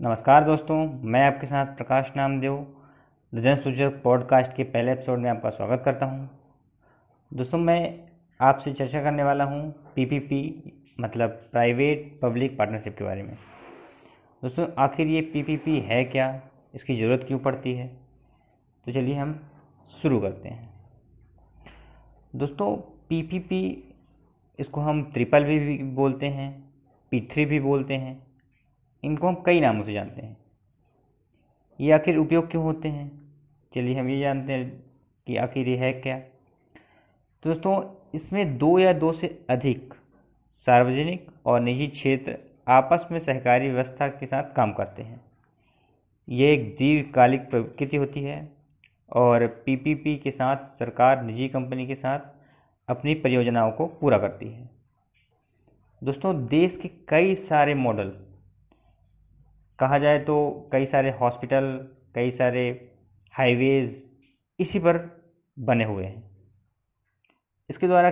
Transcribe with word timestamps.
नमस्कार 0.00 0.44
दोस्तों, 0.44 1.00
मैं 1.02 1.26
आपके 1.26 1.46
साथ 1.46 1.66
प्रकाश 1.66 2.12
नामदेव 2.16 2.66
द 3.34 3.40
जन 3.40 3.56
सूचक 3.56 4.00
पॉडकास्ट 4.02 4.56
के 4.56 4.64
पहले 4.64 4.92
एपिसोड 4.92 5.18
में 5.18 5.30
आपका 5.30 5.50
स्वागत 5.50 5.82
करता 5.84 6.06
हूँ। 6.06 6.30
दोस्तों, 7.34 7.58
मैं 7.58 8.08
आपसे 8.40 8.72
चर्चा 8.72 9.02
करने 9.02 9.22
वाला 9.22 9.44
हूँ 9.44 9.74
पीपीपी 9.94 10.72
मतलब 11.00 11.30
प्राइवेट 11.30 12.20
पब्लिक 12.22 12.58
पार्टनरशिप 12.58 12.98
के 12.98 13.04
बारे 13.04 13.22
में। 13.22 13.34
दोस्तों, 14.42 14.66
आखिर 14.78 15.06
ये 15.06 15.20
पीपीपी 15.20 15.80
है 15.80 16.04
क्या? 16.04 16.42
इसकी 16.74 16.94
ज़रूरत 16.94 17.24
क्यों 17.28 17.38
पड़ती 17.38 17.74
है? 17.74 17.88
तो 18.84 18.92
चलिए 18.92 19.14
हम 19.14 19.50
शुरू 20.02 20.20
करते 20.20 20.48
हैं। 20.48 20.74
दोस्तों 22.36 22.76
पीपीपी 23.08 23.94
इसको 24.58 24.80
हम 24.80 25.04
ट्रिपल 25.04 25.44
भी 25.44 25.78
बोलते 25.78 26.26
हैं 26.26 26.64
पी 27.10 27.20
थ्री 27.20 27.44
भी 27.44 27.60
बोलते 27.60 27.94
हैं 27.94 28.33
इनको 29.04 29.28
हम 29.28 29.42
कई 29.46 29.60
नामों 29.60 29.84
से 29.84 29.92
जानते 29.92 30.22
हैं। 30.22 30.36
ये 31.80 31.92
आखिर 31.92 32.16
उपयोग 32.16 32.50
क्यों 32.50 32.62
होते 32.64 32.88
हैं? 32.88 33.10
चलिए 33.72 33.98
हम 33.98 34.08
ये 34.08 34.20
जानते 34.20 34.52
हैं 34.52 34.70
कि 35.26 35.36
आखिर 35.36 35.68
ये 35.68 35.76
है 35.76 35.92
क्या। 35.92 36.18
तो 36.18 37.50
दोस्तों, 37.50 37.82
इसमें 38.14 38.56
दो 38.58 38.78
या 38.78 38.92
दो 38.92 39.12
से 39.12 39.38
अधिक 39.50 39.94
सार्वजनिक 40.66 41.26
और 41.46 41.60
निजी 41.60 41.86
क्षेत्र 41.86 42.36
आपस 42.68 43.06
में 43.12 43.18
सहकारी 43.18 43.70
व्यवस्था 43.70 44.08
के 44.08 44.26
साथ 44.26 44.54
काम 44.56 44.72
करते 44.72 45.02
हैं। 45.02 45.20
ये 46.28 46.52
एक 46.52 46.74
दीर्घकालिक 46.76 47.48
प्रकृति 47.50 47.96
होती 47.96 48.20
है 48.20 48.48
और 49.12 49.46
पीपीपी 49.66 50.16
के 50.16 50.30
साथ, 50.30 50.56
सरकार 50.68 51.22
निजी 51.22 51.48
कंपनी 51.48 51.86
के 51.86 51.94
साथ 51.94 52.20
अपनी 52.88 53.14
परियोजनाओं 53.14 53.72
को 53.72 53.86
पूरा 53.86 54.18
करती 54.18 54.48
है। 54.48 54.68
दोस्तों, 56.02 56.46
देश 56.46 56.76
के 56.76 56.88
कई 57.08 57.34
सारे 57.34 57.74
मॉडल 57.74 58.12
कहा 59.78 59.98
जाए 59.98 60.18
तो 60.18 60.68
कई 60.72 60.86
सारे 60.86 61.10
हॉस्पिटल, 61.10 61.66
कई 62.14 62.30
सारे 62.30 62.68
हाईवेज़ 63.34 64.02
इसी 64.58 64.78
पर 64.78 64.98
बने 65.56 65.84
हुए 65.84 66.04
हैं। 66.04 66.22
इसके 67.70 67.86
द्वारा 67.86 68.10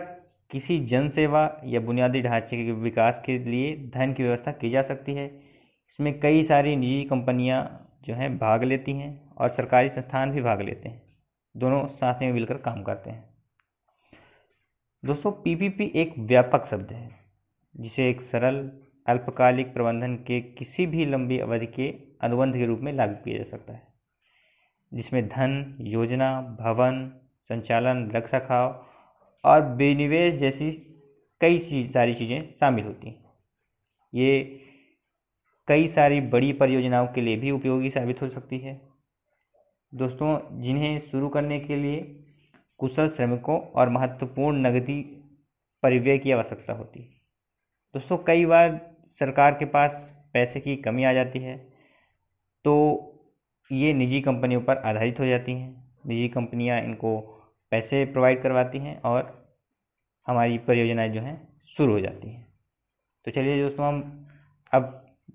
किसी 0.50 0.78
जन 0.78 1.08
सेवा 1.08 1.60
या 1.64 1.80
बुनियादी 1.80 2.20
ढांचे 2.22 2.56
के 2.56 2.72
विकास 2.72 3.22
के 3.26 3.38
लिए 3.38 3.76
धन 3.94 4.12
की 4.12 4.22
व्यवस्था 4.22 4.52
की 4.52 4.70
जा 4.70 4.82
सकती 4.82 5.14
है। 5.14 5.26
इसमें 5.26 6.18
कई 6.20 6.42
सारी 6.42 6.76
निजी 6.76 7.04
कंपनियाँ 7.04 7.62
जो 8.02 8.14
हैं 8.14 8.36
भाग 8.38 8.62
लेती 8.64 8.92
हैं 8.92 9.30
और 9.30 9.48
सरकारी 9.48 9.88
संस्थान 9.88 10.30
भी 10.30 10.42
भाग 10.42 10.60
लेते 10.60 10.88
हैं। 10.88 11.02
दोनों 11.54 11.86
साथ 11.86 12.20
में 12.20 12.32
मिलकर 12.32 12.56
काम 12.56 12.82
करते 12.82 13.10
हैं। 13.10 13.24
दोस्तों, 15.02 15.32
पीपीपी 15.32 15.90
एक 15.94 16.14
व्यापक 16.18 16.66
शब्द 16.66 16.92
है, 16.92 17.08
जिसे 17.74 18.08
एक 18.10 18.20
सरल 18.22 18.60
अल्पकालिक 19.06 19.72
प्रबंधन 19.74 20.14
के 20.16 20.40
किसी 20.40 20.86
भी 20.86 21.04
लंबी 21.06 21.38
अवधि 21.38 21.66
के 21.66 21.88
अनुबंध 22.22 22.54
के 22.54 22.66
रूप 22.66 22.80
में 22.80 22.92
लागू 22.92 23.14
किया 23.14 23.38
जा 23.38 23.44
सकता 23.44 23.72
है, 23.72 23.82
जिसमें 24.92 25.28
धन, 25.28 25.76
योजना, 25.80 26.40
भवन, 26.60 27.10
संचालन 27.50 28.10
रख 28.10 28.34
रखाव 28.34 28.84
और 29.44 29.62
विनिवेश 29.76 30.34
जैसी 30.34 30.70
कई 31.40 31.58
चीज़ 31.58 31.90
सारी 31.92 32.14
चीज़ें 32.14 32.52
शामिल 32.52 32.84
होती 32.84 33.08
हैं। 33.08 33.20
ये 34.12 34.60
कई 35.68 35.86
सारी 35.86 36.20
बड़ी 36.20 36.52
परियोजनाओं 36.52 37.06
के 37.06 37.20
लिए 37.20 37.36
भी 37.36 37.50
उपयोगी 37.50 37.90
साबित 37.90 38.22
हो 38.22 38.28
सकती 38.28 38.58
है। 38.58 38.80
दोस्तों, 39.92 40.60
जिन्हें 40.62 40.98
शुरू 41.00 41.28
करने 41.28 41.58
के 41.60 41.76
लिए 41.76 42.00
कुशल 42.80 43.08
श्रमिकों 43.08 43.58
और 43.60 43.88
महत्वपूर्ण 43.88 44.66
नगदी 44.66 45.00
परिव्यय 45.82 46.18
की 46.18 46.32
आवश्यकता 46.32 46.72
होती 46.72 47.02
है। 47.02 47.08
दोस्तों, 47.94 48.18
कई 48.18 48.44
बार 48.46 48.70
सरकार 49.10 49.54
के 49.54 49.64
पास 49.64 50.12
पैसे 50.32 50.60
की 50.60 50.76
कमी 50.76 51.04
आ 51.04 51.12
जाती 51.12 51.38
है 51.38 51.56
तो 52.64 52.74
ये 53.70 53.92
निजी 53.92 54.20
कंपनियों 54.20 54.60
पर 54.60 54.76
आधारित 54.78 55.20
हो 55.20 55.26
जाती 55.26 55.52
हैं। 55.52 55.84
निजी 56.06 56.28
कंपनियाँ 56.28 56.80
इनको 56.80 57.18
पैसे 57.72 58.04
प्रोवाइड 58.04 58.42
करवाती 58.42 58.78
हैं 58.78 59.00
और 59.02 59.30
हमारी 60.26 60.58
परियोजनाएँ 60.58 61.10
जो 61.10 61.20
हैं 61.20 61.36
शुरू 61.70 61.92
हो 61.92 62.00
जाती 62.00 62.30
हैं। 62.30 62.46
तो 63.26 63.30
चलिए 63.30 63.62
दोस्तों, 63.62 63.86
हम 63.86 64.28
अब 64.72 64.82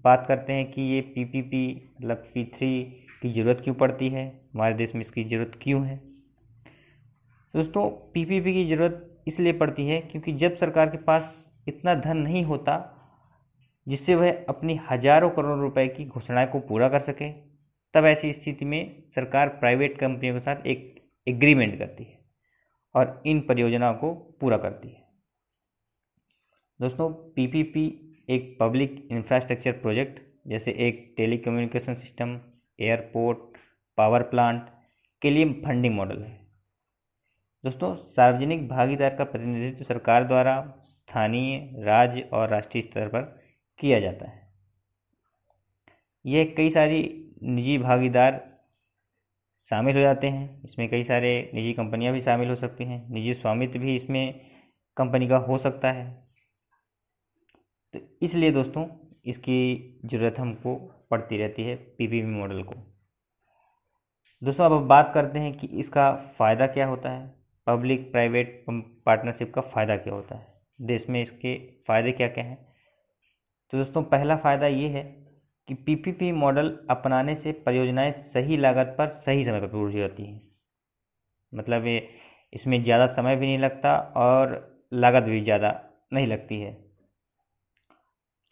बात 0.05 0.25
करते 0.27 0.53
हैं 0.53 0.71
कि 0.71 0.81
ये 0.83 1.01
पीपीपी 1.15 1.93
मतलब 1.99 2.17
पी 2.33 2.43
थ्री 2.55 2.83
की 3.21 3.31
ज़रूरत 3.33 3.61
क्यों 3.63 3.75
पड़ती 3.75 4.09
है, 4.09 4.25
हमारे 4.53 4.73
देश 4.73 4.93
में 4.95 5.01
इसकी 5.01 5.23
ज़रूरत 5.23 5.59
क्यों 5.61 5.85
है। 5.85 5.95
दोस्तों 7.53 7.89
पीपीपी 8.13 8.53
की 8.53 8.65
ज़रूरत 8.65 9.23
इसलिए 9.27 9.53
पड़ती 9.53 9.87
है 9.87 9.99
क्योंकि 10.01 10.33
जब 10.33 10.55
सरकार 10.55 10.89
के 10.89 10.97
पास 10.97 11.35
इतना 11.67 11.95
धन 11.95 12.17
नहीं 12.17 12.43
होता 12.43 12.75
जिससे 13.87 14.15
वह 14.15 14.45
अपनी 14.49 14.79
हज़ारों 14.89 15.29
करोड़ 15.29 15.57
रुपए 15.59 15.87
की 15.87 16.05
घोषणाएँ 16.05 16.47
को 16.47 16.59
पूरा 16.59 16.89
कर 16.89 16.99
सके। 17.01 17.29
तब 17.93 18.05
ऐसी 18.05 18.31
स्थिति 18.33 18.65
में 18.65 19.03
सरकार 19.15 19.49
प्राइवेट 19.59 19.97
कंपनियों 19.99 20.33
के 20.33 20.39
साथ 20.39 20.65
एक 20.67 20.93
एग्रीमेंट 21.27 21.77
करती 21.79 22.03
है 22.03 22.19
और 22.95 23.21
इन 23.25 23.39
परियोजनाओं 23.41 23.93
को 23.93 24.13
पूरा 24.41 24.57
करती 24.57 24.89
है। 24.89 25.05
दोस्तों 26.79 27.09
पीपीपी 27.35 27.85
एक 28.29 28.55
पब्लिक 28.59 29.07
इंफ्रास्ट्रक्चर 29.11 29.71
प्रोजेक्ट 29.71 30.19
जैसे 30.47 30.71
एक 30.79 31.13
telecommunication 31.17 31.93
system 31.93 32.39
airport 32.79 33.57
power 33.97 34.23
plant 34.23 34.65
के 35.21 35.29
लिए 35.29 35.45
फंडिंग 35.65 35.95
मॉडल 35.95 36.21
है। 36.21 36.35
दोस्तों, 37.63 37.95
सार्वजनिक 37.95 38.67
भागीदार 38.69 39.15
का 39.15 39.23
प्रतिनिधित्व 39.23 39.83
सरकार 39.83 40.23
द्वारा 40.23 40.55
स्थानीय, 40.85 41.57
राज्य 41.77 42.21
और 42.33 42.49
राष्ट्रीय 42.49 42.81
स्तर 42.81 43.07
पर 43.07 43.35
किया 43.79 43.99
जाता 43.99 44.29
है। 44.29 44.45
यह 46.25 46.53
कई 46.57 46.69
सारी 46.69 47.01
निजी 47.43 47.77
भागीदार 47.77 48.43
शामिल 49.65 49.95
हो 49.95 50.01
जाते 50.01 50.27
हैं। 50.27 50.63
इसमें 50.63 50.87
कई 50.89 51.03
सारे 51.03 51.51
निजी 51.53 51.73
कंपनियाँ 51.73 52.13
भी 52.13 52.21
शामिल 52.21 52.49
हो 52.49 52.55
सकती 52.55 52.83
हैं। 52.83 53.09
निजी 53.09 53.33
स्वामित्व 53.33 53.79
भी 53.79 53.95
इसमें 53.95 54.39
कंपनी 54.97 55.27
का 55.27 55.37
हो 55.37 55.57
सकता 55.57 55.91
है। 55.91 56.05
तो 57.93 57.99
इसलिए 58.21 58.51
दोस्तों, 58.51 58.85
इसकी 59.25 59.99
ज़रूरत 60.05 60.39
हमको 60.39 60.75
पड़ती 61.11 61.37
रहती 61.37 61.63
है 61.63 61.75
पीपीपी 61.75 62.27
मॉडल 62.27 62.63
को। 62.63 62.75
दोस्तों, 64.41 64.65
अब 64.65 64.87
बात 64.87 65.11
करते 65.13 65.39
हैं 65.39 65.57
कि 65.57 65.67
इसका 65.67 66.11
फ़ायदा 66.39 66.67
क्या 66.67 66.85
होता 66.87 67.09
है? 67.09 67.27
पब्लिक 67.67 68.11
प्राइवेट 68.11 68.65
पार्टनरशिप 68.69 69.53
का 69.53 69.61
फ़ायदा 69.61 69.97
क्या 69.97 70.13
होता 70.13 70.35
है? 70.35 70.47
देश 70.81 71.09
में 71.09 71.21
इसके 71.21 71.55
फ़ायदे 71.87 72.11
क्या 72.11 72.27
क्या 72.27 72.43
हैं? 72.43 72.66
तो 73.73 73.77
दोस्तों, 73.77 74.03
पहला 74.03 74.35
फ़ायदा 74.35 74.67
ये 74.67 74.87
है 74.89 75.01
कि 75.67 75.73
पीपीपी 75.75 76.31
मॉडल 76.31 76.77
अपनाने 76.89 77.35
से 77.35 77.51
परियोजनाएँ 77.65 78.11
सही 78.11 78.57
लागत 78.57 78.95
पर 78.97 79.09
सही 79.25 79.43
समय 79.43 79.61
पर 79.61 79.67
पूरी 79.67 80.01
होती 80.01 80.23
हैं। 80.23 80.41
मतलब 81.53 81.85
ये, 81.85 82.07
इसमें 82.53 82.81
ज़्यादा 82.83 83.05
समय 83.07 83.35
भी 83.35 83.45
नहीं 83.45 83.57
लगता 83.59 83.97
और 84.17 84.55
लागत 84.93 85.23
भी 85.23 85.41
ज़्यादा 85.41 85.79
नहीं 86.13 86.27
लगती 86.27 86.59
है। 86.61 86.71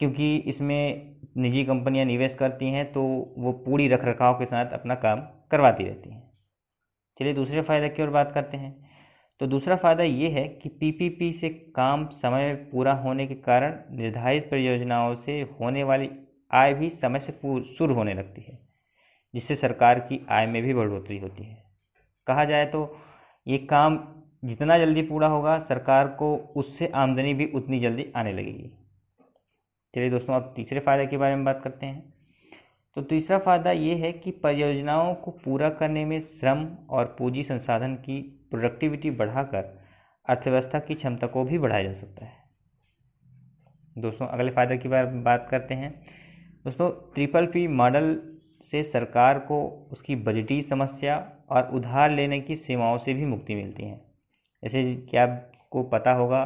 क्योंकि 0.00 0.36
इसमें 0.36 1.16
निजी 1.36 1.64
कंपनियाँ 1.64 2.04
निवेश 2.06 2.34
करती 2.34 2.70
हैं 2.70 2.84
तो 2.92 3.02
वो 3.38 3.52
पूरी 3.66 3.88
रख 3.88 4.04
रखाव 4.04 4.38
के 4.38 4.46
साथ 4.46 4.72
अपना 4.72 4.94
काम 4.94 5.20
करवाती 5.50 5.84
रहती 5.84 6.10
हैं। 6.10 6.22
चलिए 7.20 7.34
दूसरे 7.34 7.62
फ़ायदे 7.62 7.88
की 7.88 8.02
ओर 8.02 8.10
बात 8.10 8.32
करते 8.34 8.56
हैं। 8.56 8.85
तो 9.40 9.46
दूसरा 9.46 9.76
फ़ायदा 9.76 10.02
ये 10.02 10.28
है 10.30 10.46
कि 10.48 10.68
पीपीपी 10.70 11.32
से 11.32 11.48
काम 11.76 12.06
समय 12.12 12.46
में 12.46 12.70
पूरा 12.70 12.92
होने 12.94 13.26
के 13.26 13.34
कारण 13.36 13.74
निर्धारित 13.96 14.48
परियोजनाओं 14.50 15.14
से 15.14 15.40
होने 15.60 15.82
वाली 15.84 16.08
आय 16.50 16.74
भी 16.74 16.90
समय 16.90 17.20
से 17.20 17.32
शुरू 17.68 17.94
होने 17.94 18.14
लगती 18.14 18.42
है, 18.42 18.58
जिससे 19.34 19.54
सरकार 19.56 19.98
की 20.00 20.20
आय 20.30 20.46
में 20.46 20.62
भी 20.62 20.74
बढ़ोतरी 20.74 21.18
होती 21.18 21.44
है। 21.44 21.62
कहा 22.26 22.44
जाए 22.44 22.66
तो 22.66 22.96
ये 23.46 23.58
काम 23.60 23.98
जितना 24.44 24.78
जल्दी 24.78 25.02
पूरा 25.02 25.28
होगा, 25.28 25.58
सरकार 25.58 26.08
को 26.08 26.36
उससे 26.56 26.86
आमदनी 26.86 27.34
भी 27.34 27.46
उतनी 27.54 27.80
जल्दी 27.80 28.06
आने 28.16 28.32
लगेगी। 28.32 28.70
चलिए 29.94 30.10
दोस्तों, 30.10 30.34
अब 30.34 30.52
तीसरे 30.56 30.80
फ़ायदे 30.80 31.06
के 31.06 31.16
बारे 31.16 31.36
में 31.36 31.44
बात 31.44 31.60
करते 31.64 31.86
हैं। 31.86 32.14
तो 32.96 33.02
तीसरा 33.02 33.38
फ़ायदा 33.38 33.70
ये 33.72 33.94
है 33.96 34.12
कि 34.12 34.30
परियोजनाओं 34.32 35.14
को 35.14 35.30
पूरा 35.44 35.68
करने 35.70 36.04
में 36.04 36.20
श्रम 36.20 36.66
और 36.90 37.14
पूंजी 37.18 37.42
संसाधन 37.42 37.94
की 37.96 38.35
प्रोडक्टिविटी 38.50 39.10
बढ़ाकर 39.10 39.82
अर्थव्यवस्था 40.28 40.78
की 40.78 40.94
क्षमता 40.94 41.26
को 41.26 41.44
भी 41.44 41.58
बढ़ाया 41.58 41.82
जा 41.82 41.92
सकता 41.92 42.24
है। 42.24 42.32
दोस्तों, 43.98 44.26
अगले 44.26 44.50
फ़ायदे 44.50 44.78
की 44.78 44.88
बार 44.88 45.06
बात 45.06 45.48
करते 45.50 45.74
हैं। 45.74 46.06
दोस्तों 46.64 46.90
ट्रिपल 47.14 47.46
पी 47.46 47.68
मॉडल 47.68 48.32
से 48.70 48.82
सरकार 48.82 49.38
को 49.38 49.88
उसकी 49.92 50.16
बजटी 50.16 50.62
समस्या 50.62 51.32
और 51.50 51.70
उधार 51.74 52.10
लेने 52.10 52.40
की 52.40 52.56
सीमाओं 52.56 52.98
से 52.98 53.14
भी 53.14 53.24
मुक्ति 53.24 53.54
मिलती 53.54 53.82
है। 53.82 54.00
जैसे 54.62 54.94
कि 54.96 55.16
आपको 55.16 55.82
पता 55.82 56.12
होगा 56.12 56.44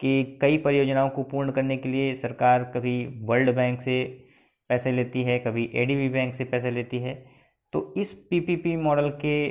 कि 0.00 0.38
कई 0.40 0.58
परियोजनाओं 0.58 1.08
को 1.10 1.22
पूर्ण 1.22 1.52
करने 1.52 1.76
के 1.76 1.88
लिए 1.88 2.14
सरकार 2.14 2.64
कभी 2.64 3.06
वर्ल्ड 3.22 3.54
बैंक 3.54 3.80
से 3.80 4.26
पैसे 4.68 4.92
लेती 4.92 5.22
है, 5.22 5.38
कभी 5.38 5.70
एडीबी 5.74 6.08
बैंक 6.08 6.34
से 6.34 6.44
पैसे 6.44 6.70
लेती 6.70 6.98
है। 6.98 7.26
तो 7.72 7.94
इस 7.96 8.12
पीपीपी 8.12 8.76
मॉडल 8.76 9.10
के 9.10 9.50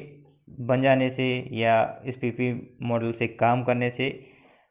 बन 0.60 0.82
जाने 0.82 1.10
से 1.10 1.26
या 1.52 1.82
पीपी 2.22 2.52
मॉडल 2.82 3.12
से 3.12 3.28
काम 3.28 3.64
करने 3.64 3.90
से 3.90 4.08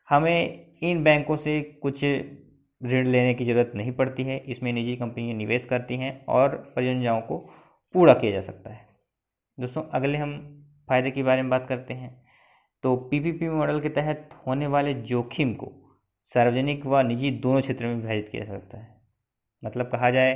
हमें 0.08 0.78
इन 0.82 1.02
बैंकों 1.04 1.36
से 1.36 1.60
कुछ 1.82 2.04
ऋण 2.04 3.06
लेने 3.06 3.34
की 3.34 3.44
ज़रूरत 3.44 3.72
नहीं 3.76 3.92
पड़ती 3.92 4.22
है। 4.22 4.38
इसमें 4.38 4.72
निजी 4.72 4.96
कंपनियाँ 4.96 5.36
निवेश 5.36 5.64
करती 5.64 5.96
हैं 5.96 6.24
और 6.26 6.56
परियोजनाओं 6.76 7.20
को 7.20 7.38
पूरा 7.94 8.14
किया 8.14 8.32
जा 8.32 8.40
सकता 8.40 8.70
है। 8.70 8.86
दोस्तों, 9.58 9.82
अगले 9.84 10.18
हम 10.18 10.32
फ़ायदे 10.88 11.10
के 11.10 11.22
बारे 11.22 11.42
में 11.42 11.50
बात 11.50 11.66
करते 11.68 11.94
हैं। 11.94 12.10
तो 12.84 12.96
पीपीपी 13.10 13.48
मॉडल 13.48 13.80
के 13.80 13.88
तहत 13.88 14.28
होने 14.46 14.66
वाले 14.66 14.94
जोखिम 14.94 15.52
को 15.54 15.72
सार्वजनिक 16.30 16.86
व 16.86 17.00
निजी 17.00 17.30
दोनों 17.32 17.60
क्षेत्र 17.60 17.86
में 17.86 17.94
विभाजित 17.94 18.28
किया 18.28 18.44
जा 18.44 18.52
सकता 18.52 18.78
है। 18.78 18.88
मतलब 19.62 19.90
कहा 19.90 20.10
जाए 20.10 20.34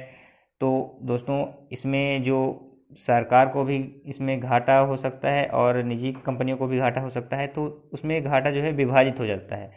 तो 0.61 0.99
दोस्तों, 1.03 1.47
इसमें 1.73 2.23
जो 2.23 2.66
सरकार 2.93 3.49
को 3.49 3.65
भी 3.65 3.77
इसमें 4.07 4.39
घाटा 4.41 4.79
हो 4.79 4.97
सकता 4.97 5.29
है 5.29 5.47
और 5.51 5.83
निजी 5.83 6.13
कंपनियों 6.27 6.57
को 6.57 6.67
भी 6.67 6.79
घाटा 6.79 7.01
हो 7.01 7.11
सकता 7.11 7.37
है 7.37 7.47
तो 7.47 7.65
उसमें 7.93 8.23
घाटा 8.23 8.51
जो 8.51 8.61
है 8.61 8.73
विभाजित 8.73 9.19
हो 9.21 9.27
जाता 9.27 9.57
है। 9.57 9.73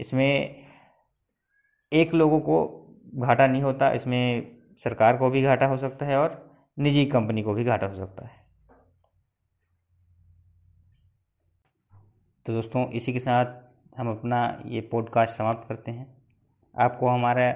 इसमें 0.00 0.64
एक 1.92 2.14
लोगों 2.14 2.40
को 2.40 2.64
घाटा 3.16 3.46
नहीं 3.46 3.62
होता, 3.62 3.90
इसमें 3.92 4.56
सरकार 4.84 5.16
को 5.16 5.30
भी 5.30 5.42
घाटा 5.42 5.66
हो 5.66 5.76
सकता 5.76 6.06
है 6.06 6.16
और 6.18 6.40
निजी 6.78 7.04
कंपनी 7.06 7.42
को 7.42 7.54
भी 7.54 7.64
घाटा 7.64 7.86
हो 7.86 7.96
सकता 7.96 8.26
है। 8.26 8.40
तो 12.46 12.52
दोस्तों, 12.52 12.88
इसी 12.90 13.12
के 13.12 13.18
साथ 13.18 13.60
हम 13.98 14.10
अपना 14.10 14.62
ये 14.66 14.80
पॉडकास्ट 14.92 15.36
समाप्त 15.36 15.68
करते 15.68 15.90
हैं। 15.90 16.06
आपको 16.74 17.08
हमारा 17.08 17.48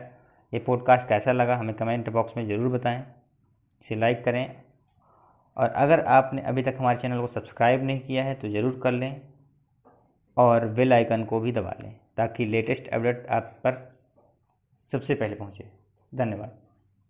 ये 0.52 0.58
पॉडकास्ट 0.58 1.08
कैसा 1.08 1.32
लगा, 1.32 1.56
हमें 1.56 1.74
कमेंट 1.74 2.08
बॉक्स 2.10 2.36
में 2.36 2.46
ज़रूर 2.46 2.68
बताएँ। 2.72 3.04
इसे 3.84 3.94
लाइक 3.94 4.24
करें 4.24 4.65
और 5.56 5.68
अगर 5.68 6.00
आपने 6.04 6.42
अभी 6.42 6.62
तक 6.62 6.76
हमारे 6.78 6.98
चैनल 6.98 7.20
को 7.20 7.26
सब्सक्राइब 7.26 7.82
नहीं 7.82 8.00
किया 8.00 8.24
है 8.24 8.34
तो 8.34 8.48
ज़रूर 8.48 8.80
कर 8.82 8.92
लें 8.92 9.20
और 10.36 10.66
बेल 10.68 10.92
आइकन 10.92 11.24
को 11.24 11.40
भी 11.40 11.52
दबा 11.52 11.74
लें 11.82 11.92
ताकि 12.16 12.44
लेटेस्ट 12.44 12.88
अपडेट 12.88 13.26
आप 13.30 13.52
पर 13.64 13.74
सबसे 14.90 15.14
पहले 15.14 15.34
पहुँचे। 15.34 15.64
धन्यवाद। 16.12 16.58